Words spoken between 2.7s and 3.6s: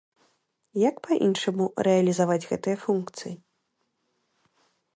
функцыі?